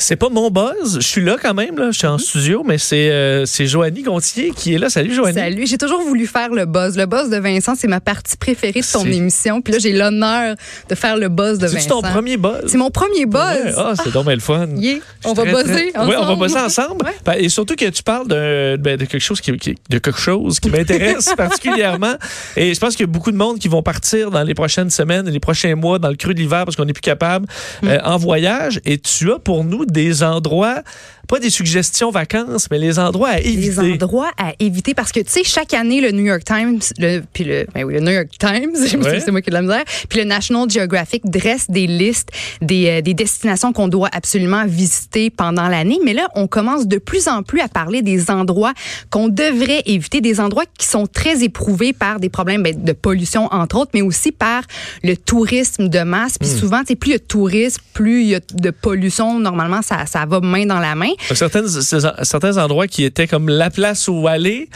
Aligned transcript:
C'est 0.00 0.14
pas 0.16 0.28
mon 0.28 0.48
buzz. 0.50 0.94
Je 1.00 1.06
suis 1.06 1.20
là 1.24 1.36
quand 1.42 1.54
même. 1.54 1.76
Là. 1.76 1.90
Je 1.90 1.98
suis 1.98 2.06
en 2.06 2.18
studio, 2.18 2.62
mais 2.64 2.78
c'est 2.78 3.10
euh, 3.10 3.44
c'est 3.46 3.66
Joanie 3.66 4.02
Gontier 4.02 4.52
qui 4.54 4.72
est 4.74 4.78
là. 4.78 4.88
Salut, 4.90 5.12
Joanie. 5.12 5.34
Salut. 5.34 5.66
J'ai 5.66 5.76
toujours 5.76 6.00
voulu 6.02 6.26
faire 6.28 6.50
le 6.50 6.66
buzz. 6.66 6.96
Le 6.96 7.06
buzz 7.06 7.30
de 7.30 7.36
Vincent, 7.36 7.74
c'est 7.76 7.88
ma 7.88 8.00
partie 8.00 8.36
préférée 8.36 8.80
de 8.80 8.92
ton 8.92 9.02
C'est- 9.02 9.12
émission. 9.12 9.60
Puis 9.60 9.72
là, 9.72 9.80
j'ai 9.80 9.92
l'honneur 9.92 10.54
de 10.88 10.94
faire 10.94 11.16
le 11.16 11.28
buzz 11.28 11.58
de 11.58 11.66
C'est 11.66 11.74
Vincent. 11.78 12.00
ton 12.00 12.02
premier 12.02 12.36
buzz? 12.36 12.62
C'est 12.68 12.78
mon 12.78 12.90
premier 12.90 13.26
buzz. 13.26 13.40
Ouais. 13.40 13.72
Ah, 13.76 13.94
c'est 14.02 14.12
donc 14.12 14.26
bien 14.26 14.34
le 14.34 14.40
fun. 14.40 14.68
Yeah. 14.76 14.98
Je 15.24 15.28
On 15.28 15.32
va 15.32 15.42
très, 15.42 15.52
buzzer 15.52 15.90
très- 15.90 15.98
ensemble. 15.98 16.10
Oui, 16.10 16.16
on 16.20 16.26
va 16.36 16.46
buzzer 16.46 16.58
ensemble. 16.60 17.06
Ben, 17.24 17.32
Et 17.38 17.48
surtout 17.48 17.74
que 17.74 17.88
tu 17.90 18.02
parles 18.04 18.28
de, 18.28 18.76
ben, 18.78 18.96
de 18.96 19.04
quelque 19.04 19.20
chose 19.20 19.40
qui, 19.40 19.50
qui- 19.58 19.74
de 19.90 19.98
quelque 19.98 20.20
chose 20.20 20.60
qui 20.60 20.70
m'intéresse 20.70 21.30
particulièrement. 21.36 22.14
Et 22.56 22.72
je 22.72 22.78
pense 22.78 22.94
qu'il 22.94 23.04
y 23.04 23.08
a 23.08 23.12
beaucoup 23.12 23.32
de 23.32 23.36
monde 23.36 23.58
qui 23.58 23.66
vont 23.68 23.82
partir 23.82 24.30
dans 24.30 24.44
les 24.44 24.54
prochaines 24.54 24.90
semaines, 24.90 25.28
les 25.28 25.40
prochains 25.40 25.74
mois, 25.74 25.98
dans 25.98 26.08
le 26.08 26.16
creux 26.16 26.34
de 26.34 26.38
l'hiver, 26.40 26.64
parce 26.64 26.76
qu'on 26.76 26.84
n'est 26.84 26.92
plus 26.92 27.00
capable, 27.00 27.46
Mm. 27.82 27.88
euh, 27.88 27.98
en 28.04 28.16
voyage. 28.16 28.80
Et 28.84 28.98
tu 28.98 29.32
as 29.32 29.40
pour 29.40 29.64
nous 29.64 29.86
des 29.88 30.22
endroits, 30.22 30.82
pas 31.26 31.38
des 31.40 31.50
suggestions 31.50 32.10
vacances, 32.10 32.68
mais 32.70 32.78
les 32.78 32.98
endroits 32.98 33.28
à 33.30 33.38
éviter. 33.38 33.82
Les 33.82 33.92
endroits 33.94 34.30
à 34.38 34.52
éviter 34.60 34.94
parce 34.94 35.12
que 35.12 35.20
tu 35.20 35.30
sais 35.30 35.44
chaque 35.44 35.74
année 35.74 36.00
le 36.00 36.10
New 36.10 36.24
York 36.24 36.42
Times 36.44 36.80
le 36.98 37.20
puis 37.32 37.44
le 37.44 37.66
ben 37.74 37.84
oui, 37.84 37.94
le 37.94 38.00
New 38.00 38.12
York 38.12 38.28
Times 38.38 38.72
Ouais. 39.04 39.20
c'est 39.20 39.30
moi 39.30 39.42
qui 39.42 39.48
ai 39.48 39.50
de 39.50 39.54
la 39.56 39.62
misère 39.62 39.84
puis 40.08 40.18
le 40.20 40.24
National 40.24 40.70
Geographic 40.70 41.22
dresse 41.28 41.66
des 41.70 41.86
listes 41.86 42.30
des, 42.62 42.88
euh, 42.88 43.00
des 43.02 43.12
destinations 43.14 43.72
qu'on 43.72 43.88
doit 43.88 44.08
absolument 44.12 44.64
visiter 44.66 45.28
pendant 45.30 45.68
l'année 45.68 45.98
mais 46.04 46.14
là 46.14 46.28
on 46.34 46.46
commence 46.46 46.86
de 46.86 46.96
plus 46.96 47.28
en 47.28 47.42
plus 47.42 47.60
à 47.60 47.68
parler 47.68 48.00
des 48.02 48.30
endroits 48.30 48.72
qu'on 49.10 49.28
devrait 49.28 49.82
éviter 49.86 50.20
des 50.22 50.40
endroits 50.40 50.64
qui 50.78 50.86
sont 50.86 51.06
très 51.06 51.44
éprouvés 51.44 51.92
par 51.92 52.20
des 52.20 52.30
problèmes 52.30 52.62
ben, 52.62 52.74
de 52.82 52.92
pollution 52.92 53.48
entre 53.52 53.76
autres 53.76 53.90
mais 53.94 54.02
aussi 54.02 54.32
par 54.32 54.62
le 55.04 55.14
tourisme 55.16 55.88
de 55.88 56.00
masse 56.00 56.38
puis 56.38 56.48
souvent 56.48 56.80
tu 56.80 56.88
sais 56.88 56.96
plus 56.96 57.10
il 57.10 57.12
y 57.12 57.16
a 57.16 57.18
de 57.18 57.24
tourisme 57.24 57.82
plus 57.92 58.22
il 58.22 58.28
y 58.28 58.34
a 58.34 58.40
de 58.54 58.70
pollution 58.70 59.38
normalement 59.38 59.77
ça 59.82 60.06
ça 60.06 60.24
va 60.26 60.40
main 60.40 60.66
dans 60.66 60.78
la 60.78 60.94
main 60.94 61.10
Certaines, 61.34 61.68
certains 61.68 62.56
endroits 62.56 62.86
qui 62.86 63.04
étaient 63.04 63.26
comme 63.26 63.48
la 63.48 63.70
place 63.70 64.08
où 64.08 64.26
aller 64.26 64.68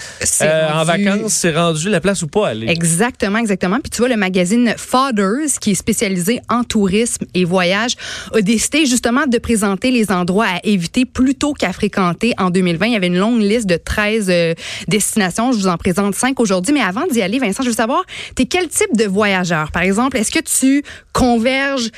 euh, 0.43 0.71
en 0.73 0.85
vacances, 0.85 1.33
c'est 1.33 1.55
rendu 1.55 1.89
la 1.89 2.01
place 2.01 2.23
où 2.23 2.27
pas 2.27 2.49
aller. 2.49 2.69
Exactement, 2.69 3.39
exactement. 3.39 3.79
Puis 3.81 3.91
tu 3.91 3.99
vois, 3.99 4.09
le 4.09 4.17
magazine 4.17 4.75
Fathers, 4.77 5.59
qui 5.61 5.73
est 5.73 5.75
spécialisé 5.75 6.41
en 6.49 6.65
tourisme 6.65 7.25
et 7.35 7.45
voyage, 7.45 7.97
a 8.35 8.41
décidé 8.41 8.87
justement 8.87 9.27
de 9.27 9.39
présenter 9.39 9.91
les 9.91 10.11
endroits 10.11 10.47
à 10.47 10.61
éviter 10.65 11.05
plutôt 11.05 11.53
qu'à 11.53 11.73
fréquenter 11.73 12.35
en 12.39 12.51
2020. 12.51 12.87
Il 12.87 12.93
y 12.93 12.97
avait 12.97 13.07
une 13.07 13.19
longue 13.19 13.41
liste 13.41 13.67
de 13.67 13.77
13 13.77 14.27
euh, 14.29 14.55
destinations. 14.89 15.53
Je 15.53 15.59
vous 15.59 15.69
en 15.69 15.77
présente 15.77 16.15
5 16.15 16.39
aujourd'hui. 16.41 16.73
Mais 16.73 16.83
avant 16.83 17.07
d'y 17.07 17.23
aller, 17.23 17.39
Vincent, 17.39 17.63
je 17.63 17.69
veux 17.69 17.75
savoir, 17.75 18.05
t'es 18.35 18.47
quel 18.47 18.69
type 18.69 18.97
de 18.97 19.05
voyageur? 19.05 19.73
Par 19.73 19.83
exemple, 19.83 20.17
est-ce 20.17 20.31
que 20.31 20.41
tu 20.41 20.83
converges 21.13 21.91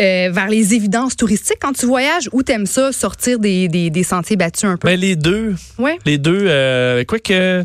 euh, 0.00 0.30
vers 0.32 0.48
les 0.48 0.74
évidences 0.74 1.16
touristiques 1.16 1.58
quand 1.60 1.72
tu 1.72 1.86
voyages 1.86 2.28
ou 2.32 2.42
t'aimes 2.42 2.66
ça 2.66 2.90
sortir 2.92 3.38
des, 3.38 3.68
des, 3.68 3.90
des 3.90 4.02
sentiers 4.02 4.36
battus 4.36 4.64
un 4.64 4.76
peu? 4.76 4.88
Mais 4.88 4.96
les 4.96 5.16
deux, 5.16 5.54
Ouais. 5.78 5.98
les 6.06 6.18
deux, 6.18 6.44
euh, 6.46 7.04
quoi 7.04 7.18
que. 7.18 7.64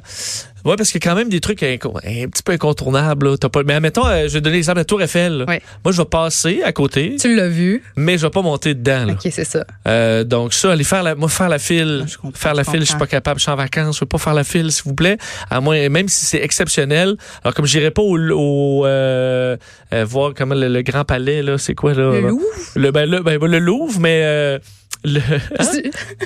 Ouais, 0.65 0.75
parce 0.75 0.91
qu'il 0.91 1.01
y 1.03 1.07
a 1.07 1.11
quand 1.11 1.15
même 1.15 1.29
des 1.29 1.39
trucs 1.39 1.61
un 1.63 1.77
petit 1.77 2.43
peu 2.43 2.51
incontournables. 2.53 3.29
Là. 3.29 3.37
T'as 3.37 3.49
Pas, 3.49 3.63
mais 3.63 3.75
admettons, 3.75 4.05
euh, 4.07 4.27
je 4.27 4.33
vais 4.33 4.41
donner 4.41 4.55
l'exemple 4.57 4.77
de 4.77 4.81
la 4.81 4.85
Tour 4.85 5.01
Eiffel. 5.01 5.45
Moi, 5.47 5.91
je 5.91 5.97
vais 6.01 6.05
passer 6.05 6.61
à 6.63 6.71
côté, 6.71 7.15
Tu 7.19 7.35
l'as 7.35 7.47
vu. 7.47 7.83
mais 7.95 8.17
je 8.17 8.25
vais 8.25 8.31
pas 8.31 8.41
monter 8.41 8.73
dedans. 8.73 9.05
Là. 9.05 9.13
OK, 9.13 9.27
c'est 9.31 9.43
ça. 9.45 9.63
Euh, 9.87 10.23
donc 10.23 10.53
ça, 10.53 10.71
aller 10.71 10.83
faire 10.83 11.03
la, 11.03 11.13
moi 11.15 11.29
faire 11.29 11.49
la 11.49 11.59
file, 11.59 12.05
Ah, 12.23 12.27
faire 12.33 12.53
la 12.55 12.63
je 12.63 12.71
file, 12.71 12.79
je 12.81 12.85
suis 12.85 12.97
pas 12.97 13.07
capable, 13.07 13.39
je 13.39 13.43
suis 13.43 13.51
en 13.51 13.55
vacances, 13.55 13.95
je 13.95 13.99
veux 14.01 14.05
pas 14.07 14.17
faire 14.17 14.33
la 14.33 14.43
file, 14.43 14.71
s'il 14.71 14.83
vous 14.85 14.95
plaît. 14.95 15.17
À 15.49 15.61
moins, 15.61 15.87
même 15.89 16.07
si 16.09 16.25
c'est 16.25 16.41
exceptionnel. 16.41 17.15
Alors 17.43 17.53
comme 17.53 17.65
j'irai 17.65 17.91
pas 17.91 18.01
au, 18.01 18.17
au 18.17 18.85
euh, 18.85 19.57
euh, 19.93 20.05
voir 20.05 20.33
comment 20.35 20.55
le, 20.55 20.67
le 20.67 20.81
Grand 20.81 21.05
Palais 21.05 21.43
là, 21.43 21.57
c'est 21.57 21.75
quoi 21.75 21.93
là? 21.93 22.11
Le 22.11 22.21
Louvre? 22.21 22.45
Le 22.75 22.91
ben, 22.91 23.09
le, 23.09 23.19
ben, 23.21 23.39
le 23.39 23.59
Louvre, 23.59 23.99
mais 23.99 24.21
euh, 24.23 24.59
le, 25.03 25.19
hein? 25.59 25.65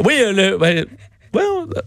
oui 0.06 0.14
euh, 0.20 0.32
le 0.32 0.58
ben, 0.58 0.86
ouais, 1.34 1.44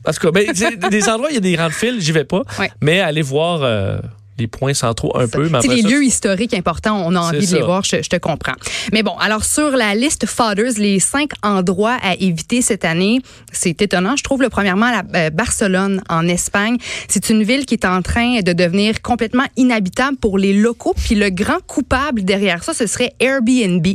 en 0.07 0.13
tout 0.13 0.21
cas, 0.21 0.31
ben, 0.31 0.53
des 0.91 1.09
endroits 1.09 1.31
il 1.31 1.35
y 1.35 1.39
a 1.39 1.41
des 1.41 1.53
grandes 1.55 1.73
files, 1.73 2.01
j'y 2.01 2.13
vais 2.13 2.25
pas. 2.25 2.43
Ouais. 2.59 2.71
Mais 2.81 3.01
aller 3.01 3.23
voir 3.23 3.63
euh, 3.63 3.99
les 4.39 4.47
points 4.47 4.75
centraux 4.75 5.17
un 5.17 5.29
peu. 5.29 5.47
après 5.47 5.69
les 5.69 5.83
ça, 5.83 5.89
lieux 5.89 6.05
historiques 6.05 6.55
importants, 6.55 7.03
on 7.07 7.15
a 7.15 7.21
envie 7.21 7.41
de 7.41 7.45
C'est 7.45 7.57
les 7.57 7.63
voir, 7.63 7.85
je, 7.85 8.03
je 8.03 8.09
te 8.09 8.17
comprends. 8.17 8.55
Mais 8.93 9.03
bon, 9.03 9.17
alors 9.19 9.45
sur 9.45 9.71
la 9.71 9.95
liste 9.95 10.27
Fathers, 10.27 10.73
les 10.79 11.01
cinq 11.01 11.31
endroits 11.43 11.99
à 12.03 12.15
éviter 12.15 12.63
cette 12.63 12.85
année, 12.85 13.21
c'est 13.53 13.81
étonnant. 13.83 14.17
Je 14.17 14.25
trouve 14.25 14.43
le 14.43 14.49
premièrement 14.49 14.91
la, 14.91 15.03
euh, 15.15 15.31
Barcelone 15.31 16.03
en 16.09 16.27
Espagne. 16.29 16.77
C'est 17.09 17.31
une 17.31 17.43
ville 17.43 17.67
qui 17.67 17.75
est 17.75 17.85
en 17.85 18.03
train 18.03 18.41
de 18.41 18.53
devenir 18.53 19.03
complètement 19.03 19.45
inhabitable 19.57 20.17
pour 20.17 20.39
les 20.39 20.55
locaux. 20.55 20.95
Puis 20.97 21.15
le 21.15 21.31
grand 21.31 21.61
coupable 21.67 22.25
derrière 22.25 22.65
ça, 22.65 22.73
ce 22.75 22.87
serait 22.87 23.13
Airbnb. 23.21 23.87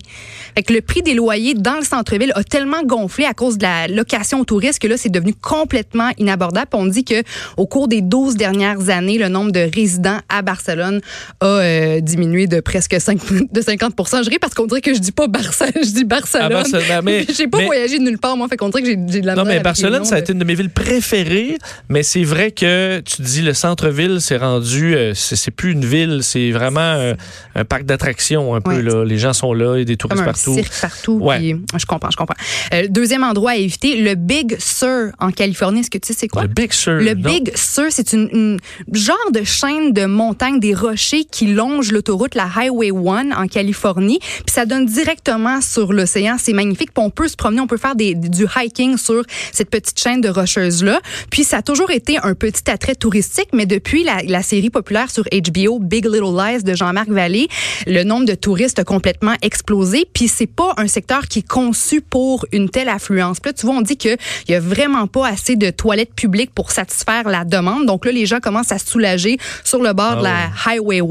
Fait 0.56 0.64
que 0.64 0.74
le 0.74 0.82
prix 0.82 1.02
des 1.02 1.14
loyers 1.14 1.54
dans 1.54 1.76
le 1.76 1.84
centre-ville 1.84 2.32
a 2.36 2.44
tellement 2.44 2.84
gonflé 2.84 3.26
à 3.26 3.34
cause 3.34 3.58
de 3.58 3.64
la 3.64 3.88
location 3.88 4.42
aux 4.42 4.46
touristes 4.46 4.80
que 4.80 4.88
là, 4.88 4.98
c'est 4.98 5.10
devenu 5.10 5.34
complètement 5.34 6.10
inabordable. 6.18 6.68
Puis 6.72 6.80
on 6.80 6.86
dit 6.86 7.04
que 7.04 7.24
au 7.58 7.66
cours 7.66 7.88
des 7.88 8.02
12 8.02 8.36
dernières 8.36 8.90
années, 8.90 9.18
le 9.18 9.30
nombre 9.30 9.52
de 9.52 9.70
résidents 9.74 10.20
à 10.30 10.42
Barcelone 10.42 11.02
a 11.40 11.46
euh, 11.46 12.00
diminué 12.02 12.48
de 12.48 12.60
presque 12.60 12.96
5, 13.00 13.20
de 13.52 13.62
50% 13.62 14.24
Je 14.24 14.30
ris 14.30 14.40
parce 14.40 14.54
qu'on 14.54 14.66
dirait 14.66 14.82
que 14.82 14.94
je 14.94 15.00
dis 15.00 15.12
pas 15.12 15.28
Barcelone, 15.28 15.72
je 15.84 15.90
dis 15.92 16.06
Barcelone. 16.06 16.46
À 16.46 16.50
Barcelone, 16.50 17.02
mais- 17.04 17.26
j'ai 17.36 17.48
pas 17.48 17.60
mais- 17.60 17.66
voyagé 17.66 18.00
de 18.00 18.04
nulle 18.04 18.18
part, 18.20 18.36
moi, 18.38 18.48
fait 18.48 18.58
qu'on 18.58 18.70
dirait 18.70 18.84
que 18.84 18.88
j'ai 19.12 19.22
de 19.22 19.26
la 19.26 19.36
Non, 19.36 19.46
mais 19.46 19.60
Barcelone, 19.60 20.06
ça 20.06 20.16
a 20.16 20.18
de- 20.20 20.24
été 20.24 20.34
une 20.34 20.40
de 20.40 20.44
mes 20.46 20.56
villes 20.56 20.70
préférées, 20.70 21.58
mais 21.90 22.04
c'est 22.04 22.24
vrai 22.24 22.52
que 22.52 23.00
tu 23.02 23.22
dis 23.22 23.42
le 23.42 23.54
centre-ville, 23.54 24.18
c'est 24.22 24.38
rendu, 24.38 24.96
euh, 24.96 25.14
c'est 25.16 25.52
plus 25.52 25.72
une 25.72 25.86
ville, 25.86 26.20
c'est 26.24 26.52
vraiment 26.52 26.80
euh, 26.82 27.14
un 27.56 27.66
parc 27.66 27.84
d'attractions 27.84 28.56
un 28.56 28.62
peu. 28.62 28.82
Là. 28.82 29.04
Les 29.06 29.18
gens 29.18 29.34
sont 29.34 29.54
là, 29.54 29.76
il 29.76 29.80
y 29.80 29.82
a 29.82 29.86
des 29.86 29.96
comme 29.98 30.10
touristes 30.12 30.24
un 30.24 30.26
partout. 30.26 30.54
cirque 30.56 30.82
partout. 30.82 31.20
Ouais. 31.22 31.38
puis, 31.40 31.56
je 31.80 31.86
comprends, 31.86 32.10
je 32.12 32.18
comprends. 32.18 32.36
Euh, 32.74 32.88
deuxième 32.90 33.24
endroit 33.24 33.52
à 33.52 33.56
éviter, 33.56 34.02
le 34.02 34.16
Big 34.16 34.58
Sur 34.60 35.12
en 35.20 35.32
Californie. 35.32 35.80
Est-ce 35.82 35.90
que 35.90 35.98
tu 35.98 36.08
sais 36.14 36.20
c'est 36.20 36.28
quoi? 36.28 36.44
Le 36.44 36.48
Big 36.48 36.72
Sur. 36.74 36.94
Le 36.94 37.14
non? 37.14 37.30
Big 37.30 37.56
Sur, 37.56 37.86
c'est 37.90 38.14
une, 38.14 38.30
une 38.34 38.60
genre 38.94 39.16
de 39.34 39.44
chaîne 39.44 39.94
de 39.94 40.06
montagnes, 40.18 40.60
des 40.60 40.74
rochers 40.74 41.24
qui 41.24 41.48
longent 41.48 41.92
l'autoroute, 41.92 42.36
la 42.36 42.48
Highway 42.54 42.92
1 42.92 43.32
en 43.32 43.48
Californie. 43.48 44.20
Puis 44.20 44.54
ça 44.54 44.66
donne 44.66 44.86
directement 44.86 45.62
sur 45.62 45.94
l'océan. 45.94 46.38
C'est 46.40 46.54
magnifique. 46.54 46.92
Puis 46.94 47.04
on 47.04 47.10
peut 47.10 47.28
se 47.28 47.36
promener, 47.36 47.62
on 47.62 47.68
peut 47.68 47.78
faire 47.78 47.96
du 47.96 48.46
hiking 48.56 48.98
sur 48.98 49.24
cette 49.52 49.70
petite 49.70 50.00
chaîne 50.00 50.20
de 50.20 50.30
rocheuses-là. 50.30 51.00
Puis 51.30 51.44
ça 51.44 51.58
a 51.58 51.62
toujours 51.62 51.92
été 51.92 52.18
un 52.22 52.34
petit 52.34 52.70
attrait 52.70 52.96
touristique, 52.96 53.50
mais 53.54 53.66
depuis 53.66 54.04
la, 54.04 54.18
la 54.26 54.42
série 54.42 54.70
populaire 54.70 55.12
sur 55.12 55.24
HBO, 55.24 55.80
Big 55.80 56.06
Little 56.06 56.36
Lies 56.36 56.64
de 56.64 56.74
Jean-Marc 56.74 57.10
Vallée, 57.10 57.48
le 57.86 58.04
nombre 58.04 58.26
de 58.26 58.36
touristes 58.36 58.80
a 58.80 58.84
complètement 58.84 59.36
explosé. 59.42 60.06
Puis 60.12 60.28
c'est 60.28 60.48
pas 60.48 60.74
un 60.78 60.88
secteur 60.88 61.28
qui 61.28 61.40
est 61.40 61.48
conçu 61.48 62.02
pour 62.02 62.46
une 62.52 62.70
telle 62.70 62.90
affluence. 62.90 63.40
Puis 63.40 63.50
là, 63.50 63.54
tu 63.54 63.66
vois, 63.68 63.76
on 63.76 63.82
dit 63.82 63.98
qu'il 63.98 64.18
y 64.50 64.54
a 64.56 64.60
vraiment 64.60 65.06
pas 65.08 65.28
assez 65.28 65.56
de 65.56 65.70
toilettes 65.70 66.16
publiques 66.16 66.54
pour 66.54 66.72
satisfaire 66.72 67.30
la 67.30 67.46
demande. 67.46 67.86
Donc 67.86 68.06
là, 68.06 68.12
les 68.12 68.26
gens 68.26 68.40
commencent 68.40 68.72
à 68.72 68.80
se 68.80 68.88
soulager 68.88 69.38
sur 69.64 69.82
le 69.82 69.94
bord 69.94 70.07
Ah 70.14 70.16
de 70.18 70.24
la 70.24 70.50
Highway 70.66 71.02
1. 71.02 71.04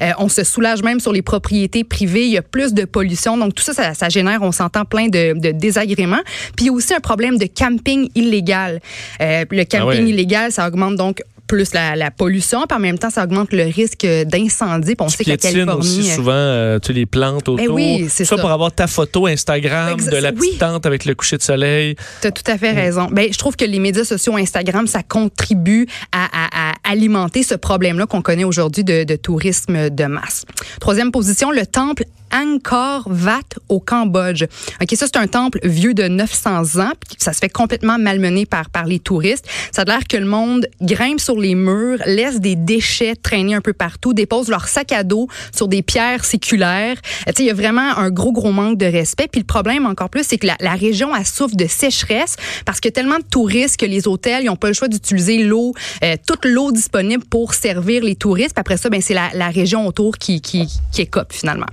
Euh, 0.00 0.12
on 0.18 0.28
se 0.28 0.44
soulage 0.44 0.82
même 0.82 1.00
sur 1.00 1.12
les 1.12 1.22
propriétés 1.22 1.84
privées. 1.84 2.26
Il 2.26 2.32
y 2.32 2.38
a 2.38 2.42
plus 2.42 2.72
de 2.74 2.84
pollution. 2.84 3.36
Donc 3.36 3.54
tout 3.54 3.62
ça, 3.62 3.72
ça, 3.72 3.94
ça 3.94 4.08
génère, 4.08 4.42
on 4.42 4.52
s'entend, 4.52 4.84
plein 4.84 5.08
de, 5.08 5.38
de 5.38 5.50
désagréments. 5.52 6.22
Puis 6.56 6.64
il 6.64 6.66
y 6.66 6.68
a 6.70 6.72
aussi 6.72 6.94
un 6.94 7.00
problème 7.00 7.38
de 7.38 7.46
camping 7.46 8.08
illégal. 8.14 8.80
Euh, 9.20 9.44
le 9.50 9.64
camping 9.64 9.80
Ah 9.80 9.86
ouais. 9.86 10.08
illégal, 10.08 10.52
ça 10.52 10.66
augmente 10.68 10.96
donc 10.96 11.22
plus 11.48 11.74
la, 11.74 11.96
la 11.96 12.10
pollution, 12.12 12.64
puis 12.68 12.76
en 12.76 12.80
même 12.80 12.98
temps, 12.98 13.10
ça 13.10 13.24
augmente 13.24 13.52
le 13.52 13.64
risque 13.64 14.06
d'incendie. 14.26 14.94
On 15.00 15.08
sait 15.08 15.24
que 15.24 15.30
la 15.30 15.36
Californie... 15.36 15.78
aussi 15.80 16.10
euh, 16.10 16.14
souvent 16.14 16.32
euh, 16.34 16.78
tu 16.78 16.92
les 16.92 17.06
plantes 17.06 17.48
autour. 17.48 17.56
Ben 17.56 17.68
oui, 17.70 18.06
c'est 18.08 18.24
ça. 18.24 18.36
pour 18.36 18.50
avoir 18.50 18.70
ta 18.70 18.86
photo 18.86 19.26
Instagram 19.26 19.98
de 19.98 20.16
la 20.16 20.30
petite 20.32 20.52
oui. 20.52 20.58
tente 20.58 20.86
avec 20.86 21.04
le 21.06 21.14
coucher 21.14 21.38
de 21.38 21.42
soleil. 21.42 21.96
Tu 22.20 22.28
as 22.28 22.30
tout 22.30 22.48
à 22.48 22.56
fait 22.58 22.70
raison. 22.72 23.08
Ben, 23.10 23.32
je 23.32 23.38
trouve 23.38 23.56
que 23.56 23.64
les 23.64 23.78
médias 23.80 24.04
sociaux 24.04 24.36
Instagram, 24.36 24.86
ça 24.86 25.02
contribue 25.02 25.86
à, 26.12 26.26
à- 26.26 26.70
à 26.70 26.74
alimenter 26.92 27.42
ce 27.42 27.54
problème-là 27.54 28.06
qu'on 28.06 28.22
connaît 28.22 28.44
aujourd'hui 28.44 28.84
de, 28.84 29.04
de 29.04 29.16
tourisme 29.16 29.90
de 29.90 30.04
masse. 30.04 30.44
Troisième 30.80 31.10
position, 31.10 31.50
le 31.50 31.66
temple 31.66 32.04
Angkor 32.32 33.06
Wat 33.06 33.58
au 33.68 33.80
Cambodge. 33.80 34.44
OK, 34.80 34.88
ça, 34.94 35.06
c'est 35.06 35.16
un 35.16 35.26
temple 35.26 35.58
vieux 35.64 35.94
de 35.94 36.08
900 36.08 36.80
ans. 36.80 36.92
Ça 37.18 37.32
se 37.32 37.38
fait 37.38 37.48
complètement 37.48 37.98
malmener 37.98 38.46
par, 38.46 38.70
par 38.70 38.84
les 38.86 38.98
touristes. 38.98 39.46
Ça 39.72 39.82
a 39.82 39.84
l'air 39.84 40.06
que 40.08 40.16
le 40.16 40.26
monde 40.26 40.66
grimpe 40.80 41.20
sur 41.20 41.38
les 41.38 41.54
murs, 41.54 41.98
laisse 42.06 42.40
des 42.40 42.56
déchets 42.56 43.16
traîner 43.16 43.54
un 43.54 43.60
peu 43.60 43.72
partout, 43.72 44.12
dépose 44.14 44.48
leur 44.48 44.68
sac 44.68 44.92
à 44.92 45.04
dos 45.04 45.28
sur 45.54 45.68
des 45.68 45.82
pierres 45.82 46.24
séculaires. 46.24 46.96
Euh, 47.26 47.32
Tu 47.32 47.36
sais, 47.36 47.42
il 47.44 47.46
y 47.46 47.50
a 47.50 47.54
vraiment 47.54 47.96
un 47.96 48.10
gros, 48.10 48.32
gros 48.32 48.52
manque 48.52 48.78
de 48.78 48.86
respect. 48.86 49.28
Puis 49.30 49.40
le 49.40 49.46
problème, 49.46 49.86
encore 49.86 50.10
plus, 50.10 50.24
c'est 50.24 50.38
que 50.38 50.46
la, 50.46 50.56
la 50.60 50.74
région, 50.74 51.14
elle 51.14 51.26
souffre 51.26 51.56
de 51.56 51.66
sécheresse 51.66 52.36
parce 52.64 52.80
qu'il 52.80 52.88
y 52.90 52.92
a 52.92 52.96
tellement 52.96 53.18
de 53.18 53.24
touristes 53.30 53.78
que 53.78 53.86
les 53.86 54.06
hôtels, 54.06 54.44
n'ont 54.44 54.56
pas 54.56 54.68
le 54.68 54.74
choix 54.74 54.88
d'utiliser 54.88 55.38
l'eau, 55.38 55.74
euh, 56.02 56.16
toute 56.26 56.44
l'eau 56.44 56.72
disponible 56.72 57.24
pour 57.24 57.54
servir 57.54 58.02
les 58.02 58.16
touristes. 58.16 58.54
Puis 58.54 58.60
après 58.60 58.76
ça, 58.76 58.88
ben, 58.90 59.00
c'est 59.00 59.14
la, 59.14 59.28
la 59.34 59.48
région 59.48 59.86
autour 59.86 60.18
qui, 60.18 60.40
qui, 60.40 60.66
qui 60.92 61.02
écope 61.02 61.32
finalement. 61.32 61.66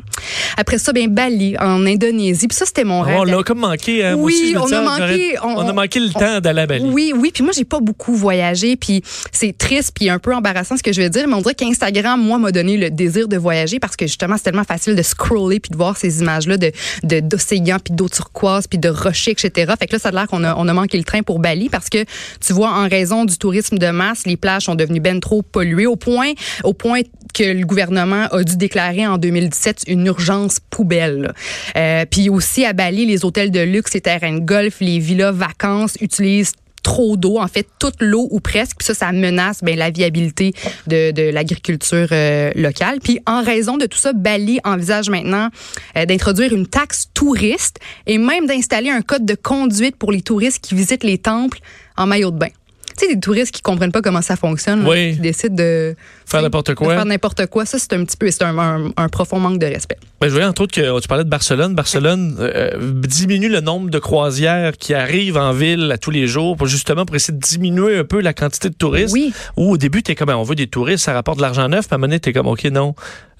Après 0.57 0.77
ça, 0.77 0.94
bien 0.94 1.07
Bali, 1.07 1.56
en 1.59 1.86
Indonésie. 1.86 2.47
Puis 2.47 2.57
ça, 2.57 2.65
c'était 2.65 2.83
mon 2.83 3.01
rêve. 3.01 3.18
On 3.19 3.24
l'a 3.24 3.44
comme 3.44 3.59
manqué. 3.59 4.03
Hein, 4.06 4.15
moi 4.15 4.25
Oui, 4.25 4.56
aussi, 4.56 4.74
on 4.74 4.77
a 4.77 4.81
manqué- 4.81 5.36
on- 5.44 5.56
On 5.57 5.68
a 5.69 5.74
manqué 5.74 6.00
le 6.00 6.09
temps 6.09 6.39
d'aller 6.39 6.62
à 6.62 6.65
Bali. 6.68 6.83
Oui, 6.86 7.13
oui. 7.15 7.31
Puis 7.33 7.44
moi, 7.44 7.53
j'ai 7.56 7.65
pas 7.65 7.80
beaucoup 7.80 8.13
voyagé. 8.15 8.75
Puis 8.75 9.01
c'est 9.31 9.57
triste, 9.57 9.92
puis 9.95 10.09
un 10.09 10.19
peu 10.19 10.33
embarrassant 10.36 10.77
ce 10.77 10.83
que 10.83 10.94
je 10.94 11.01
vais 11.01 11.09
dire, 11.09 11.27
mais 11.27 11.33
on 11.36 11.42
dirait 11.42 11.56
qu'Instagram, 11.56 12.21
moi, 12.21 12.38
m'a 12.38 12.51
donné 12.51 12.77
le 12.77 12.89
désir 12.89 13.27
de 13.27 13.38
voyager 13.38 13.80
parce 13.80 13.95
que 13.95 14.06
justement, 14.07 14.36
c'est 14.38 14.44
tellement 14.44 14.63
facile 14.63 14.95
de 14.95 15.01
scroller 15.01 15.59
puis 15.59 15.71
de 15.71 15.77
voir 15.77 15.97
ces 15.97 16.21
images-là 16.21 16.57
de 16.57 16.71
de- 17.03 17.19
d'océans 17.19 17.77
puis 17.83 17.94
d'eau 17.94 18.09
turquoise 18.09 18.68
puis 18.68 18.77
de 18.80 18.89
rochers, 18.89 19.31
etc. 19.31 19.74
Fait 19.80 19.88
que 19.88 19.94
là, 19.94 20.00
ça 20.00 20.09
a 20.09 20.12
l'air 20.12 20.27
qu'on 20.27 20.44
a, 20.44 20.56
on 20.57 20.68
a 20.68 20.74
manqué 20.74 20.97
le 20.97 21.03
train 21.03 21.21
pour 21.24 21.39
Bali 21.39 21.69
parce 21.69 21.89
que 21.89 22.03
tu 22.45 22.53
vois, 22.53 22.69
en 22.71 22.88
raison 22.88 23.25
du 23.25 23.38
tourisme 23.38 23.77
de 23.77 23.88
masse, 23.88 24.25
les 24.25 24.38
plages 24.38 24.63
sont 24.63 24.75
devenues 24.75 25.00
ben 25.00 25.19
trop 25.19 25.42
polluées 25.42 25.86
au 25.88 25.95
point, 25.95 26.31
au 26.63 26.74
point 26.74 27.01
que 27.36 27.44
le 27.44 27.66
gouvernement 27.66 28.28
a 28.32 28.44
dû 28.44 28.56
déclarer 28.56 29.06
en 29.06 29.18
2017 29.18 29.84
une 29.88 30.06
urgence 30.08 30.60
poubelle. 30.70 31.34
Euh, 31.76 32.06
puis 32.10 32.30
aussi 32.30 32.66
à 32.66 32.74
Bali, 32.74 33.06
les 33.06 33.26
hôtels 33.26 33.52
de 33.52 33.60
luxe, 33.60 33.94
les 33.94 34.02
terrains 34.02 34.34
de 34.34 34.40
golf, 34.40 34.78
les 34.80 35.00
villas 35.00 35.34
vacances 35.34 35.98
utilisent 36.00 36.54
trop 36.82 37.18
d'eau, 37.18 37.40
en 37.40 37.48
fait, 37.48 37.68
toute 37.80 37.96
l'eau 38.00 38.28
ou 38.30 38.40
presque. 38.40 38.78
Puis 38.78 38.86
ça, 38.86 38.94
ça 38.94 39.12
menace 39.12 39.64
ben, 39.64 39.78
la 39.78 39.90
viabilité 39.90 40.54
de, 40.88 41.12
de 41.12 41.24
l'agriculture 41.24 42.08
euh, 42.12 42.52
locale. 42.56 43.00
Puis 43.04 43.20
en 43.26 43.44
raison 43.44 43.78
de 43.78 43.88
tout 43.88 43.98
ça, 43.98 44.14
Bali 44.14 44.60
envisage 44.64 45.10
maintenant 45.10 45.50
euh, 45.98 46.06
d'introduire 46.06 46.54
une 46.54 46.68
taxe 46.68 47.10
touriste 47.14 47.80
et 48.06 48.20
même 48.20 48.46
d'installer 48.46 48.92
un 48.92 49.02
code 49.02 49.26
de 49.26 49.36
conduite 49.36 49.96
pour 49.96 50.12
les 50.12 50.22
touristes 50.22 50.64
qui 50.64 50.76
visitent 50.76 51.04
les 51.04 51.18
temples 51.18 51.60
en 51.98 52.06
maillot 52.06 52.31
de 52.31 52.38
bain. 52.38 52.50
Tu 52.97 53.06
sais, 53.07 53.13
des 53.15 53.19
touristes 53.19 53.53
qui 53.53 53.62
comprennent 53.62 53.92
pas 53.92 54.01
comment 54.01 54.21
ça 54.21 54.36
fonctionne, 54.36 54.83
là, 54.86 54.95
qui 55.12 55.19
décident 55.19 55.56
de 55.56 55.95
Faire 56.25 56.42
n'importe 56.42 56.69
de 56.69 56.74
quoi. 56.75 56.95
faire 56.95 57.06
n'importe 57.06 57.45
quoi. 57.47 57.65
Ça, 57.65 57.77
c'est 57.77 57.92
un 57.94 58.03
petit 58.06 58.15
peu, 58.18 58.31
c'est 58.31 58.44
un, 58.44 58.57
un- 58.57 58.92
un 58.95 59.09
profond 59.09 59.39
manque 59.39 59.59
de 59.59 59.65
respect. 59.65 59.97
Ben, 60.21 60.27
je 60.27 60.31
voyais 60.33 60.47
entre 60.47 60.62
autres 60.63 60.74
que 60.74 61.00
tu 61.01 61.07
parlais 61.07 61.24
de 61.25 61.30
Barcelone. 61.30 61.75
Barcelone 61.75 62.38
euh, 62.39 62.69
diminue 63.06 63.50
le 63.50 63.59
nombre 63.62 63.89
de 63.89 64.00
croisières 64.00 64.77
qui 64.77 64.94
arrivent 64.94 65.38
en 65.38 65.51
ville 65.51 65.92
à 65.92 65.97
tous 65.97 66.12
les 66.12 66.25
jours 66.27 66.56
pour 66.57 66.68
justement 66.68 67.06
pour 67.06 67.15
essayer 67.15 67.33
de 67.38 67.44
diminuer 67.44 67.97
un 68.00 68.03
peu 68.06 68.21
la 68.21 68.33
quantité 68.33 68.69
de 68.69 68.75
touristes. 68.75 69.13
Oui. 69.13 69.33
Ou 69.57 69.71
au 69.74 69.77
début, 69.77 70.01
t'es 70.01 70.15
comme, 70.15 70.27
ben, 70.27 70.36
on 70.38 70.44
veut 70.44 70.56
des 70.56 70.68
touristes, 70.68 71.03
ça 71.06 71.13
rapporte 71.13 71.38
de 71.38 71.42
l'argent 71.44 71.68
neuf. 71.68 71.88
Puis 71.88 71.94
à 71.94 71.95
un 71.95 71.97
moment 71.97 72.07
donné, 72.07 72.19
t'es 72.19 72.31
comme, 72.33 72.47
OK, 72.47 72.63
non, 72.65 72.95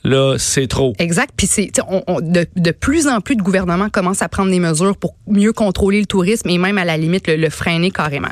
là, 0.06 0.36
c'est 0.38 0.68
trop. 0.68 0.94
Exact. 1.00 1.32
Puis 1.36 1.48
c'est, 1.48 1.70
on- 1.90 2.04
on- 2.08 2.22
de, 2.22 2.72
plus 2.72 3.08
en 3.08 3.20
plus 3.22 3.36
de 3.36 3.42
gouvernements 3.42 3.90
commencent 3.90 4.22
à 4.22 4.30
prendre 4.30 4.52
des 4.52 4.60
mesures 4.60 4.96
pour 4.96 5.16
mieux 5.28 5.52
contrôler 5.54 6.00
le 6.00 6.06
tourisme 6.06 6.50
et 6.50 6.58
même 6.58 6.78
à 6.78 6.86
la 6.86 6.96
limite 6.98 7.28
le, 7.28 7.36
le 7.36 7.50
freiner 7.50 7.92
carrément. 7.92 8.30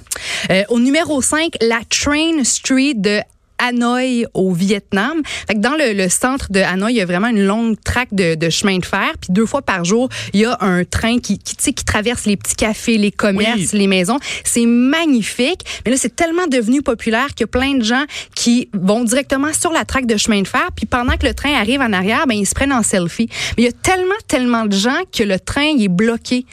Euh, 0.51 0.63
au 0.69 0.79
numéro 0.79 1.21
5, 1.21 1.55
la 1.61 1.79
Train 1.89 2.43
Street 2.43 2.93
de 2.95 3.19
Hanoï 3.67 4.25
au 4.33 4.51
Vietnam. 4.51 5.21
Fait 5.47 5.55
que 5.55 5.59
dans 5.59 5.75
le, 5.75 5.93
le 5.93 6.09
centre 6.09 6.51
de 6.51 6.59
Hanoï, 6.59 6.93
il 6.93 6.97
y 6.97 7.01
a 7.01 7.05
vraiment 7.05 7.27
une 7.27 7.43
longue 7.43 7.75
traque 7.83 8.13
de, 8.13 8.35
de 8.35 8.49
chemin 8.49 8.77
de 8.77 8.85
fer. 8.85 9.11
Puis 9.21 9.31
deux 9.31 9.45
fois 9.45 9.61
par 9.61 9.85
jour, 9.85 10.09
il 10.33 10.41
y 10.41 10.45
a 10.45 10.57
un 10.61 10.83
train 10.83 11.19
qui, 11.19 11.39
qui, 11.39 11.55
qui 11.73 11.85
traverse 11.85 12.25
les 12.25 12.37
petits 12.37 12.55
cafés, 12.55 12.97
les 12.97 13.11
commerces, 13.11 13.71
Oui. 13.73 13.79
les 13.79 13.87
maisons. 13.87 14.19
C'est 14.43 14.65
magnifique. 14.65 15.61
Mais 15.85 15.91
là, 15.91 15.97
c'est 15.97 16.15
tellement 16.15 16.47
devenu 16.47 16.81
populaire 16.81 17.27
qu'il 17.29 17.41
y 17.41 17.43
a 17.45 17.47
plein 17.47 17.75
de 17.75 17.83
gens 17.83 18.03
qui 18.35 18.69
vont 18.73 19.03
directement 19.03 19.53
sur 19.53 19.71
la 19.71 19.85
traque 19.85 20.05
de 20.05 20.17
chemin 20.17 20.41
de 20.41 20.47
fer. 20.47 20.67
Puis 20.75 20.85
pendant 20.85 21.15
que 21.17 21.25
le 21.25 21.33
train 21.33 21.53
arrive 21.53 21.81
en 21.81 21.93
arrière, 21.93 22.25
ben, 22.27 22.35
ils 22.35 22.45
se 22.45 22.53
prennent 22.55 22.73
en 22.73 22.83
selfie. 22.83 23.29
Mais 23.57 23.63
il 23.63 23.65
y 23.65 23.69
a 23.69 23.71
tellement, 23.71 24.13
tellement 24.27 24.65
de 24.65 24.75
gens 24.75 25.01
que 25.15 25.23
le 25.23 25.39
train, 25.39 25.63
il 25.77 25.83
est 25.83 25.87
bloqué. 25.87 26.45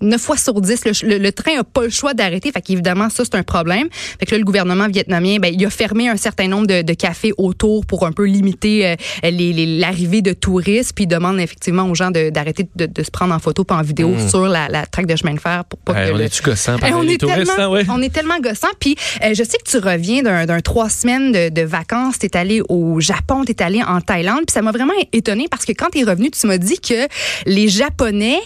9 0.00 0.20
fois 0.20 0.36
sur 0.36 0.60
10, 0.60 0.84
le, 0.84 1.08
le- 1.08 1.18
le 1.18 1.32
train 1.32 1.56
n'a 1.56 1.64
pas 1.64 1.82
le 1.84 1.90
choix 1.90 2.14
d'arrêter. 2.14 2.50
Fait 2.52 2.60
qu'évidemment, 2.62 3.08
ça, 3.10 3.24
c'est 3.24 3.34
un 3.34 3.42
problème. 3.42 3.88
Fait 3.92 4.26
que 4.26 4.32
là, 4.32 4.38
le 4.38 4.44
gouvernement 4.44 4.88
vietnamien, 4.88 5.36
ben, 5.38 5.52
il 5.56 5.64
a 5.66 5.70
fermé 5.70 6.08
un 6.08 6.16
certain 6.16 6.48
nombre 6.48 6.66
de, 6.66 6.82
de 6.82 6.92
cafés 6.94 7.32
autour 7.38 7.84
pour 7.86 8.06
un 8.06 8.12
peu 8.12 8.24
limiter 8.26 8.86
euh, 8.86 8.96
les- 9.22 9.52
les- 9.52 9.78
l'arrivée 9.78 10.22
de 10.22 10.32
touristes. 10.32 10.92
Puis 10.94 11.04
il 11.04 11.08
demande 11.08 11.38
effectivement 11.40 11.84
aux 11.84 11.94
gens 11.94 12.10
de- 12.10 12.30
d'arrêter 12.30 12.66
de, 12.76 12.86
de 12.86 13.02
se 13.02 13.10
prendre 13.10 13.34
en 13.34 13.38
photo 13.38 13.64
puis 13.64 13.76
en 13.76 13.82
vidéo 13.82 14.14
sur 14.28 14.46
la, 14.46 14.68
la 14.68 14.86
traque 14.86 15.06
de 15.06 15.16
chemin 15.16 15.34
de 15.34 15.40
fer 15.40 15.64
pour 15.64 15.78
pas 15.80 15.92
Hey, 16.00 16.08
que 16.08 16.14
on 16.14 16.18
le- 16.18 16.24
est-tu 16.24 16.42
gossant 16.42 16.76
Hey, 16.78 16.92
on, 16.94 17.02
les 17.02 17.14
est 17.14 17.18
touristes, 17.18 17.38
tellement, 17.56 17.62
hein, 17.64 17.68
ouais? 17.68 17.84
on 17.90 18.00
est 18.02 18.12
tellement 18.12 18.38
gossant. 18.40 18.68
Puis 18.78 18.96
euh, 19.22 19.34
je 19.34 19.42
sais 19.44 19.58
que 19.58 19.68
tu 19.70 19.78
reviens 19.78 20.22
d'un 20.22 20.46
d'un 20.46 20.60
trois 20.60 20.88
semaines 20.88 21.32
de, 21.32 21.48
de 21.50 21.62
vacances. 21.62 22.18
Tu 22.18 22.26
es 22.26 22.36
allé 22.36 22.62
au 22.68 23.00
Japon, 23.00 23.44
tu 23.44 23.52
es 23.52 23.62
allé 23.62 23.82
en 23.82 24.00
Thaïlande. 24.00 24.40
Puis 24.46 24.52
ça 24.54 24.62
m'a 24.62 24.72
vraiment 24.72 24.92
étonné 25.12 25.46
parce 25.50 25.64
que 25.64 25.72
quand 25.72 25.88
tu 25.92 25.98
es 26.00 26.04
revenu, 26.04 26.30
tu 26.30 26.46
m'as 26.46 26.58
dit 26.58 26.78
que 26.80 27.06
les 27.46 27.68
Japonais 27.68 28.38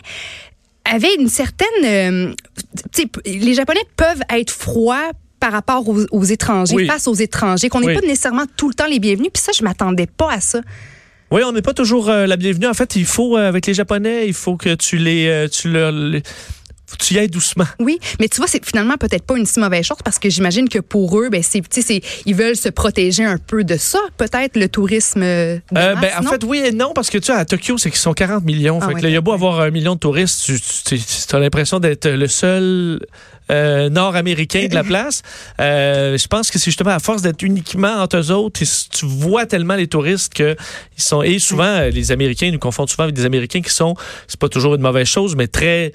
avaient 0.85 1.15
une 1.19 1.29
certaine... 1.29 1.67
euh, 1.85 2.33
les 3.27 3.55
Japonais 3.55 3.81
peuvent 3.97 4.23
être 4.31 4.51
froids 4.51 5.11
par 5.41 5.53
rapport 5.53 5.89
aux, 5.89 6.05
aux 6.11 6.25
étrangers, 6.25 6.75
Oui. 6.75 6.87
face 6.87 7.07
aux 7.09 7.15
étrangers, 7.15 7.69
qu'on 7.69 7.81
n'est 7.81 7.89
Oui. 7.89 7.95
pas 7.95 8.01
nécessairement 8.07 8.47
tout 8.57 8.69
le 8.69 8.75
temps 8.75 8.87
les 8.87 8.99
bienvenus. 8.99 9.31
Puis 9.33 9.43
ça, 9.43 9.53
je 9.57 9.63
m'attendais 9.65 10.07
pas 10.07 10.31
à 10.33 10.41
ça. 10.41 10.61
Oui, 11.31 11.43
on 11.45 11.53
n'est 11.53 11.63
pas 11.63 11.75
toujours 11.75 12.09
euh, 12.09 12.27
la 12.27 12.37
bienvenue. 12.37 12.67
En 12.67 12.75
fait, 12.75 12.97
il 12.97 13.05
faut, 13.05 13.37
euh, 13.37 13.49
avec 13.49 13.67
les 13.67 13.75
Japonais, 13.75 14.27
il 14.27 14.35
faut 14.35 14.57
que 14.57 14.75
tu 14.75 14.97
les. 14.99 15.47
tu 15.51 15.71
leur. 15.71 15.91
les- 15.93 16.23
faut 16.87 16.97
que 16.97 17.03
tu 17.03 17.15
y 17.15 17.19
ailles 17.19 17.29
doucement. 17.29 17.65
Oui, 17.79 17.99
mais 18.21 18.29
tu 18.29 18.37
vois, 18.37 18.47
c'est 18.47 18.65
finalement 18.65 18.97
peut-être 18.97 19.25
pas 19.25 19.37
une 19.37 19.47
si 19.47 19.59
mauvaise 19.61 19.85
chose 19.85 19.97
parce 20.05 20.19
que 20.19 20.29
j'imagine 20.29 20.69
que 20.69 20.79
pour 20.79 21.19
eux, 21.19 21.29
ben, 21.31 21.43
c'est, 21.43 21.63
ils 22.27 22.35
veulent 22.35 22.57
se 22.57 22.69
protéger 22.69 23.25
un 23.25 23.39
peu 23.39 23.65
de 23.65 23.77
ça, 23.77 24.01
peut-être 24.17 24.57
le 24.57 24.69
tourisme. 24.69 25.21
de 25.21 25.25
Euh, 25.25 25.61
masse, 25.73 26.01
ben, 26.01 26.11
en 26.19 26.23
non? 26.23 26.31
fait, 26.31 26.45
oui 26.45 26.63
et 26.65 26.73
non, 26.73 26.93
parce 26.95 27.11
que 27.11 27.19
tu 27.19 27.27
sais, 27.27 27.33
à 27.33 27.45
Tokyo, 27.45 27.79
c'est 27.79 27.91
qu'ils 27.91 27.99
sont 27.99 28.13
40 28.13 28.45
millions. 28.45 28.79
Ah 28.81 28.89
fait 28.89 28.95
ouais, 28.95 29.01
que 29.01 29.05
là, 29.05 29.11
il 29.11 29.15
y 29.15 29.17
a 29.17 29.21
beau 29.21 29.31
ouais. 29.31 29.37
avoir 29.37 29.61
un 29.61 29.71
million 29.71 29.95
de 29.95 30.01
touristes, 30.01 30.45
tu, 30.45 30.99
tu 30.99 31.37
as 31.37 31.39
l'impression 31.39 31.81
d'être 31.81 32.09
le 32.09 32.29
seul 32.29 33.01
euh, 33.51 33.91
nord-américain 33.91 34.69
de 34.69 34.75
la 34.75 34.85
place. 34.85 35.23
Euh, 35.61 36.17
je 36.17 36.27
pense 36.29 36.51
que 36.51 36.59
c'est 36.59 36.67
justement 36.67 36.91
à 36.91 36.99
force 36.99 37.21
d'être 37.21 37.43
uniquement 37.43 37.97
entre 38.01 38.17
eux 38.17 38.31
autres, 38.31 38.63
et 38.63 38.67
tu 38.91 39.05
vois 39.05 39.45
tellement 39.45 39.75
les 39.75 39.87
touristes 39.87 40.33
que 40.33 40.57
ils 40.97 41.03
sont. 41.03 41.23
Et 41.23 41.39
souvent, 41.39 41.65
euh, 41.65 41.91
les 41.91 42.11
Américains 42.11 42.47
ils 42.47 42.53
nous 42.53 42.59
confondent 42.59 42.89
souvent 42.89 43.05
avec 43.05 43.15
des 43.15 43.27
Américains 43.27 43.61
qui 43.61 43.73
sont, 43.73 43.95
c'est 44.29 44.41
pas 44.41 44.49
toujours 44.49 44.75
une 44.75 44.81
mauvaise 44.81 45.07
chose, 45.07 45.37
mais 45.37 45.47
très. 45.47 45.93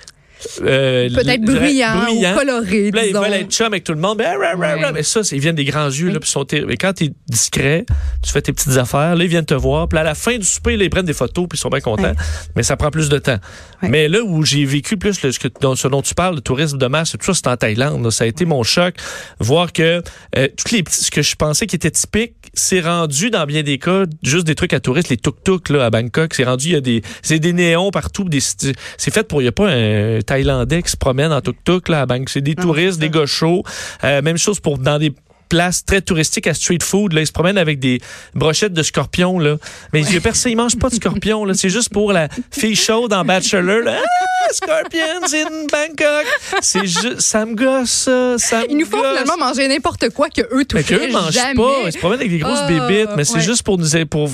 Euh, 0.61 1.09
peut-être 1.09 1.41
bruyants. 1.41 2.05
ou 2.11 2.37
coloré, 2.37 2.91
Là, 2.91 3.05
ils 3.05 3.13
veulent 3.13 3.33
être 3.33 3.51
chum 3.51 3.67
avec 3.67 3.83
tout 3.83 3.93
le 3.93 3.99
monde. 3.99 4.17
Ben, 4.19 4.37
rah, 4.37 4.51
rah, 4.51 4.75
Ouais. 4.75 4.83
rah. 4.83 4.91
Mais 4.91 5.03
ça, 5.03 5.21
ils 5.31 5.39
viennent 5.39 5.55
des 5.55 5.65
grands 5.65 5.87
yeux. 5.89 6.09
Là, 6.09 6.19
puis 6.19 6.29
sont 6.29 6.45
Mais 6.67 6.77
quand 6.77 6.93
tu 6.93 7.05
es 7.05 7.11
discret, 7.27 7.85
tu 8.23 8.31
fais 8.31 8.41
tes 8.41 8.53
petites 8.53 8.77
affaires. 8.77 9.15
Là, 9.15 9.23
ils 9.23 9.29
viennent 9.29 9.45
te 9.45 9.53
voir. 9.53 9.87
Puis 9.87 9.99
à 9.99 10.03
la 10.03 10.15
fin 10.15 10.37
du 10.37 10.45
souper, 10.45 10.77
là, 10.77 10.83
ils 10.85 10.89
prennent 10.89 11.05
des 11.05 11.13
photos. 11.13 11.47
Puis 11.49 11.57
ils 11.57 11.61
sont 11.61 11.69
bien 11.69 11.81
contents. 11.81 12.03
Ouais. 12.03 12.15
Mais 12.55 12.63
ça 12.63 12.77
prend 12.77 12.89
plus 12.91 13.09
de 13.09 13.17
temps. 13.19 13.37
Ouais. 13.83 13.89
Mais 13.89 14.07
là 14.07 14.19
où 14.23 14.43
j'ai 14.43 14.65
vécu 14.65 14.97
plus 14.97 15.21
le- 15.21 15.31
ce, 15.31 15.39
que, 15.39 15.47
dont, 15.61 15.75
ce 15.75 15.87
dont 15.87 16.01
tu 16.01 16.13
parles, 16.13 16.35
le 16.35 16.41
tourisme 16.41 16.77
de 16.77 16.87
masse, 16.87 17.11
tout 17.11 17.17
ça, 17.21 17.33
c'est 17.33 17.47
en 17.47 17.57
Thaïlande. 17.57 18.03
là. 18.03 18.11
Ça 18.11 18.23
a 18.23 18.27
été 18.27 18.45
mon 18.45 18.63
choc. 18.63 18.95
Voir 19.39 19.73
que 19.73 20.01
euh, 20.37 20.47
tous 20.57 20.73
les 20.73 20.83
petits, 20.83 21.03
ce 21.05 21.11
que 21.11 21.21
je 21.21 21.35
pensais 21.35 21.67
qui 21.67 21.75
était 21.75 21.91
typique, 21.91 22.33
c'est 22.59 22.81
rendu 22.81 23.29
dans 23.29 23.45
bien 23.45 23.63
des 23.63 23.77
cas 23.77 24.03
juste 24.21 24.45
des 24.45 24.55
trucs 24.55 24.73
à 24.73 24.79
touristes. 24.79 25.09
Les 25.09 25.17
tuk-tuk 25.17 25.69
là, 25.69 25.85
à 25.85 25.89
Bangkok, 25.89 26.33
c'est 26.33 26.43
rendu, 26.43 26.67
il 26.67 26.73
y 26.73 26.75
a 26.75 26.81
des, 26.81 27.01
c'est 27.21 27.39
des 27.39 27.53
néons 27.53 27.91
partout. 27.91 28.25
Des, 28.25 28.39
c'est 28.41 29.13
fait 29.13 29.27
pour, 29.27 29.41
il 29.41 29.45
n'y 29.45 29.49
a 29.49 29.53
pas 29.53 29.69
un 29.69 30.19
Thaïlandais 30.21 30.83
qui 30.83 30.91
se 30.91 30.97
promène 30.97 31.31
en 31.31 31.41
tuk-tuk 31.41 31.89
là, 31.89 32.01
à 32.01 32.05
Bangkok. 32.05 32.29
C'est 32.29 32.41
des 32.41 32.55
touristes, 32.55 32.99
des 32.99 33.09
chauds. 33.25 33.63
Euh, 34.03 34.21
même 34.21 34.37
chose 34.37 34.59
pour 34.59 34.77
dans 34.77 34.99
des 34.99 35.13
places 35.49 35.83
très 35.83 36.01
touristiques 36.01 36.47
à 36.47 36.53
street 36.53 36.77
food. 36.81 37.13
Là, 37.13 37.21
ils 37.21 37.27
se 37.27 37.31
promènent 37.31 37.57
avec 37.57 37.79
des 37.79 37.99
brochettes 38.35 38.73
de 38.73 38.83
scorpions. 38.83 39.39
Là. 39.39 39.57
Mais 39.93 40.01
a 40.15 40.19
personne, 40.21 40.51
ils 40.51 40.55
mangent 40.55 40.77
pas 40.77 40.89
de 40.89 40.95
scorpions. 40.95 41.43
Là. 41.45 41.53
C'est 41.55 41.69
juste 41.69 41.89
pour 41.89 42.13
la 42.13 42.29
fille 42.51 42.75
chaude 42.75 43.11
en 43.13 43.25
Bachelor. 43.25 43.83
Là. 43.83 43.97
Ah, 44.01 44.53
scorpions 44.53 45.33
in 45.33 45.65
Bangkok. 45.71 46.25
C'est 46.61 46.85
juste, 46.85 47.19
ça 47.19 47.45
me 47.45 47.55
gosse, 47.55 47.89
ça. 47.89 48.37
ça 48.37 48.63
Ils 48.69 48.77
nous 48.77 48.85
font 48.85 48.97
gosse. 49.01 49.07
finalement 49.19 49.37
manger 49.45 49.67
n'importe 49.67 50.09
quoi 50.09 50.29
que 50.29 50.41
eux 50.41 50.65
Mais 50.73 50.83
toucheraient 50.83 51.07
qu'eux 51.07 51.11
mangent 51.11 51.35
pas. 51.55 51.75
Ils 51.85 51.91
se 51.91 51.97
promènent 51.97 52.19
avec 52.19 52.31
des 52.31 52.37
grosses 52.39 52.59
Ah, 52.61 52.67
bébites, 52.67 53.09
mais 53.17 53.25
c'est 53.25 53.35
ouais. 53.35 53.41
juste 53.41 53.63
pour 53.63 53.77
nous. 53.77 53.89
Pour, 54.09 54.29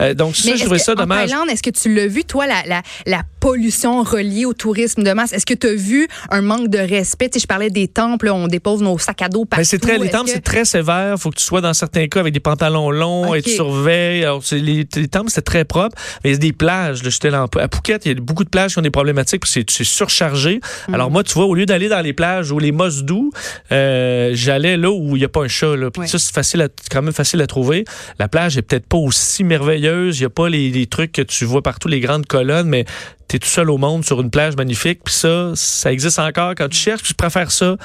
euh, 0.00 0.14
donc, 0.14 0.36
ça, 0.36 0.48
Mais 0.50 0.56
je 0.56 0.60
trouvais 0.62 0.78
que 0.78 0.84
ça 0.84 0.92
en 0.92 0.96
dommage. 0.96 1.30
Thaïlande, 1.30 1.50
est-ce 1.50 1.62
que 1.62 1.70
tu 1.70 1.92
l'as 1.92 2.06
vu, 2.06 2.24
toi, 2.24 2.46
la, 2.46 2.62
la, 2.66 2.82
la 3.06 3.22
pollution 3.42 4.02
reliée 4.04 4.44
au 4.46 4.52
tourisme 4.54 5.02
de 5.02 5.10
masse? 5.12 5.32
Est-ce 5.32 5.44
que 5.44 5.52
tu 5.54 5.66
as 5.66 5.74
vu 5.74 6.06
un 6.30 6.42
manque 6.42 6.68
de 6.68 6.78
respect? 6.78 7.28
Tu 7.28 7.34
sais, 7.38 7.42
je 7.42 7.46
parlais 7.48 7.70
des 7.70 7.88
temples, 7.88 8.28
on 8.30 8.46
dépose 8.46 8.80
nos 8.82 8.98
sacs 8.98 9.20
à 9.22 9.28
dos 9.28 9.44
partout. 9.44 9.60
Ben, 9.62 9.64
c'est 9.64 9.78
très, 9.80 9.98
les 9.98 10.10
temples, 10.10 10.26
que- 10.26 10.30
c'est 10.30 10.40
très 10.40 10.64
sévère. 10.64 11.18
faut 11.18 11.30
que 11.30 11.36
tu 11.38 11.44
sois 11.44 11.60
dans 11.60 11.74
certains 11.74 12.06
cas 12.06 12.20
avec 12.20 12.32
des 12.32 12.40
pantalons 12.40 12.92
longs 12.92 13.34
et 13.34 13.42
tu 13.42 13.50
surveilles. 13.50 14.22
Alors, 14.22 14.42
les, 14.52 14.86
les 14.94 15.08
temples, 15.08 15.30
c'est 15.30 15.42
très 15.42 15.64
propre. 15.64 15.96
Mais 16.22 16.30
il 16.30 16.32
y 16.34 16.36
a 16.36 16.38
des 16.38 16.52
plages. 16.52 17.02
J'étais 17.02 17.34
à 17.34 17.46
Phuket, 17.72 18.06
il 18.06 18.12
y 18.12 18.16
a 18.16 18.20
beaucoup 18.20 18.44
de 18.44 18.48
plages 18.48 18.74
qui 18.74 18.78
ont 18.78 18.82
des 18.82 18.90
problématiques 18.90 19.40
parce 19.40 19.52
que 19.54 19.60
c'est- 19.68 19.82
surchargé. 19.84 20.60
Mm. 20.88 20.94
Alors, 20.94 21.10
moi, 21.10 21.24
tu 21.24 21.34
vois, 21.34 21.46
au 21.46 21.54
lieu 21.56 21.66
d'aller 21.66 21.88
dans 21.88 22.00
les 22.00 22.12
plages 22.12 22.52
ou 22.52 22.60
les 22.60 22.70
mosses 22.70 23.02
doux, 23.02 23.32
euh, 23.72 24.30
j'allais 24.34 24.76
là 24.76 24.90
où 24.92 25.16
il 25.16 25.18
n'y 25.18 25.24
a 25.24 25.28
pas 25.28 25.42
un 25.42 25.48
chat. 25.48 25.74
Là. 25.76 25.90
Puis 25.90 26.02
Ouais. 26.02 26.06
ça, 26.06 26.18
c'est 26.20 26.32
facile 26.32 26.62
à- 26.62 26.68
c'est 26.80 26.88
quand 26.92 27.02
même 27.02 27.12
facile 27.12 27.40
à 27.40 27.46
trouver. 27.48 27.84
La 28.20 28.28
plage 28.28 28.56
est 28.56 28.62
peut-être 28.62 28.86
pas 28.86 28.98
aussi 28.98 29.42
merveilleuse. 29.42 30.18
Il 30.18 30.22
n'y 30.22 30.26
a 30.26 30.30
pas 30.30 30.48
les, 30.48 30.70
les 30.70 30.86
trucs 30.86 31.10
que 31.12 31.22
tu 31.22 31.44
vois 31.44 31.62
partout, 31.62 31.88
les 31.88 32.00
grandes 32.00 32.26
colonnes, 32.26 32.68
mais 32.68 32.84
tu 33.32 33.36
es 33.36 33.38
tout 33.38 33.48
seul 33.48 33.70
au 33.70 33.78
monde 33.78 34.04
sur 34.04 34.20
une 34.20 34.30
plage 34.30 34.56
magnifique. 34.56 35.00
Puis 35.04 35.14
ça, 35.14 35.52
ça 35.54 35.90
existe 35.92 36.18
encore. 36.18 36.54
Quand 36.54 36.68
tu 36.68 36.76
cherches, 36.78 37.02
je 37.08 37.14
préfère 37.14 37.50
ça 37.50 37.76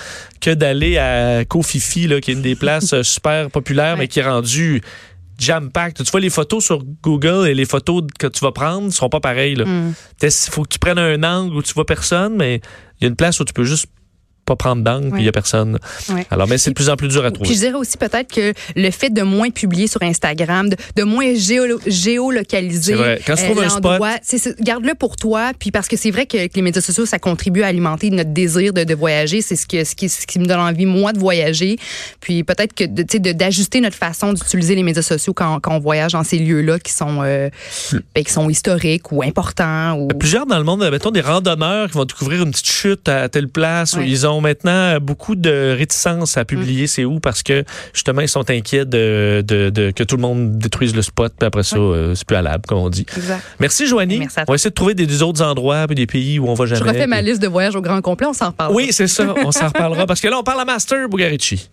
que 0.41 0.51
d'aller 0.53 0.97
à 0.97 1.45
Kofifi, 1.45 2.07
là, 2.07 2.19
qui 2.21 2.31
est 2.31 2.33
une 2.33 2.41
des 2.41 2.55
places 2.55 2.93
euh, 2.93 3.03
super 3.03 3.49
populaires, 3.49 3.93
Ouais. 3.93 3.99
mais 3.99 4.07
qui 4.07 4.19
est 4.19 4.27
rendue 4.27 4.81
jam-packed. 5.39 6.03
Tu 6.03 6.11
vois 6.11 6.19
les 6.19 6.29
photos 6.29 6.65
sur 6.65 6.83
Google 7.03 7.47
et 7.47 7.53
les 7.53 7.65
photos 7.65 8.03
que 8.19 8.27
tu 8.27 8.39
vas 8.43 8.51
prendre 8.51 8.91
sont 8.91 9.09
pas 9.09 9.19
pareilles. 9.19 9.53
Il 9.57 9.63
Hmm. 9.63 9.93
faut 10.49 10.63
que 10.63 10.69
tu 10.69 10.79
prennes 10.79 10.97
un 10.99 11.23
angle 11.23 11.55
où 11.55 11.61
tu 11.61 11.73
vois 11.73 11.85
personne, 11.85 12.35
mais 12.35 12.55
il 12.99 13.03
y 13.03 13.05
a 13.05 13.07
une 13.09 13.15
place 13.15 13.39
où 13.39 13.45
tu 13.45 13.53
peux 13.53 13.63
juste 13.63 13.85
pas 14.47 14.55
prendre 14.55 14.81
d'angle, 14.81 15.11
puis 15.11 15.21
il 15.23 15.25
y 15.25 15.29
a 15.29 15.31
personne. 15.33 15.77
Ouais. 16.09 16.25
Alors, 16.31 16.47
mais 16.47 16.57
c'est 16.57 16.71
de 16.71 16.75
plus 16.75 16.89
en 16.89 16.95
plus 16.95 17.09
dur 17.09 17.23
à 17.25 17.31
trouver. 17.31 17.47
Puis 17.49 17.55
je 17.55 17.65
dirais 17.65 17.75
aussi 17.77 17.97
peut-être 17.97 18.33
que 18.33 18.53
le 18.75 18.91
fait 18.91 19.09
de 19.09 19.21
moins 19.21 19.49
publier 19.51 19.87
sur 19.87 20.01
Instagram, 20.01 20.69
de, 20.69 20.77
de 20.95 21.03
moins 21.03 21.33
géo- 21.33 21.79
géolocaliser. 21.85 22.95
Quand 23.25 23.35
tu 23.35 23.43
trouves 23.43 23.61
un 23.61 23.69
c'est- 24.23 24.59
garde-le 24.61 24.95
pour 24.95 25.15
toi. 25.17 25.51
Puis 25.59 25.71
parce 25.71 25.87
que 25.87 25.97
c'est 25.97 26.11
vrai 26.11 26.25
que, 26.25 26.47
que 26.47 26.53
les 26.55 26.61
médias 26.61 26.81
sociaux, 26.81 27.05
ça 27.05 27.19
contribue 27.19 27.63
à 27.63 27.67
alimenter 27.67 28.09
notre 28.09 28.31
désir 28.31 28.71
de, 28.73 28.83
de 28.83 28.95
voyager. 28.95 29.41
C'est 29.41 29.55
ce, 29.55 29.67
que, 29.67 29.83
ce, 29.83 29.95
qui, 29.95 30.07
ce 30.09 30.25
qui 30.25 30.39
me 30.39 30.45
donne 30.45 30.59
envie, 30.59 30.85
moi, 30.85 31.11
de 31.13 31.19
voyager. 31.19 31.77
Puis 32.21 32.43
peut-être 32.43 32.73
que 32.73 32.85
d'ajuster 32.85 33.81
notre 33.81 33.97
façon 33.97 34.33
d'utiliser 34.33 34.75
les 34.75 34.83
médias 34.83 35.01
sociaux 35.01 35.33
quand, 35.33 35.59
quand 35.59 35.75
on 35.75 35.79
voyage 35.79 36.13
dans 36.13 36.23
ces 36.23 36.39
lieux-là 36.39 36.79
qui 36.79 36.93
sont 36.93 37.19
euh, 37.21 37.49
ben, 38.15 38.23
qui 38.23 38.31
sont 38.31 38.49
historiques 38.49 39.11
ou 39.11 39.21
importants. 39.23 39.93
Ou... 39.99 40.07
Plusieurs 40.07 40.45
dans 40.45 40.57
le 40.57 40.63
monde, 40.63 40.87
mettons 40.89 41.11
des 41.11 41.21
randonneurs 41.21 41.89
qui 41.89 41.97
vont 41.97 42.05
découvrir 42.05 42.43
une 42.43 42.51
petite 42.51 42.69
chute 42.69 43.09
à 43.09 43.27
telle 43.29 43.49
place 43.49 43.93
où 43.93 44.01
ils 44.01 44.25
ont 44.25 44.36
maintenant 44.41 44.97
beaucoup 44.99 45.35
de 45.35 45.75
réticence 45.77 46.37
à 46.37 46.45
publier 46.45 46.83
Mm. 46.83 46.87
c'est 46.87 47.05
où? 47.05 47.19
Parce 47.19 47.43
que 47.43 47.63
justement 47.93 48.21
ils 48.21 48.29
sont 48.29 48.49
inquiets 48.49 48.85
de, 48.85 49.43
de- 49.45 49.69
de- 49.69 49.91
que 49.91 50.03
tout 50.03 50.15
le 50.15 50.21
monde 50.21 50.57
détruise 50.57 50.95
le 50.95 51.01
spot 51.01 51.33
puis 51.37 51.47
après 51.47 51.63
ça 51.63 51.77
euh, 51.77 52.13
c'est 52.15 52.25
plus 52.27 52.35
halable 52.35 52.63
comme 52.67 52.79
on 52.79 52.89
dit. 52.89 53.05
Exact. 53.15 53.41
Merci 53.59 53.87
Joanie. 53.87 54.19
Merci 54.19 54.39
à 54.39 54.43
on 54.47 54.51
va 54.51 54.55
essayer 54.55 54.69
de 54.69 54.75
trouver 54.75 54.93
des, 54.93 55.05
des 55.05 55.21
autres 55.23 55.41
endroits 55.43 55.85
puis 55.87 55.95
des 55.95 56.07
pays 56.07 56.39
où 56.39 56.47
on 56.47 56.53
va 56.53 56.65
Je 56.65 56.75
jamais. 56.75 56.91
refais 56.91 57.07
ma 57.07 57.21
liste 57.21 57.41
de 57.41 57.47
voyages 57.47 57.75
au 57.75 57.81
grand 57.81 58.01
complet, 58.01 58.27
on 58.27 58.33
s'en 58.33 58.47
reparle. 58.47 58.73
Oui, 58.73 58.89
c'est 58.91 59.07
ça. 59.07 59.33
On 59.45 59.51
s'en 59.51 59.67
reparlera 59.67 60.05
parce 60.05 60.21
que 60.21 60.27
là 60.27 60.37
on 60.39 60.43
parle 60.43 60.61
à 60.61 60.65
Master 60.65 61.07
Bugarici. 61.09 61.69